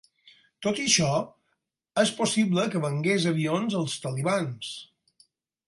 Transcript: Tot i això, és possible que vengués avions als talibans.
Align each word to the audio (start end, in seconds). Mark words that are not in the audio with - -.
Tot 0.67 0.79
i 0.79 0.85
això, 0.87 1.09
és 2.05 2.13
possible 2.21 2.65
que 2.75 2.83
vengués 2.87 3.29
avions 3.35 3.79
als 3.83 3.99
talibans. 4.07 4.75